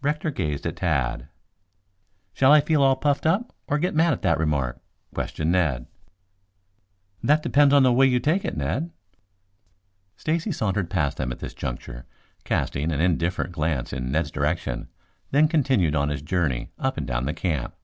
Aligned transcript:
Rector 0.00 0.30
gazed 0.30 0.64
at 0.66 0.76
Tad. 0.76 1.28
"Shall 2.32 2.52
I 2.52 2.62
feel 2.62 2.82
all 2.82 2.96
puffed 2.96 3.26
up 3.26 3.54
or 3.66 3.78
get 3.78 3.94
mad 3.94 4.14
at 4.14 4.22
that 4.22 4.38
remark?" 4.38 4.80
questioned 5.12 5.52
Ned. 5.52 5.86
"That 7.22 7.42
depends 7.42 7.74
upon 7.74 7.82
the 7.82 7.92
way 7.92 8.06
you 8.06 8.18
take 8.18 8.46
it, 8.46 8.56
Ned." 8.56 8.92
Stacy 10.16 10.52
sauntered 10.52 10.88
past 10.88 11.18
them 11.18 11.30
at 11.32 11.40
this 11.40 11.52
juncture 11.52 12.06
casting 12.44 12.90
an 12.92 13.00
indifferent 13.02 13.52
glance 13.52 13.92
in 13.92 14.10
Ned's 14.10 14.30
direction, 14.30 14.88
then 15.32 15.48
continued 15.48 15.94
on 15.94 16.08
his 16.08 16.22
journey 16.22 16.70
up 16.78 16.96
and 16.96 17.06
down 17.06 17.26
the 17.26 17.34
camp. 17.34 17.74